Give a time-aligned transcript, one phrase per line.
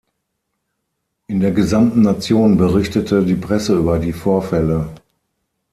[1.27, 4.89] In der gesamten Nation berichtete die Presse über die Vorfälle.